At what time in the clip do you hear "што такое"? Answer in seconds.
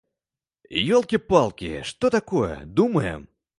1.91-2.53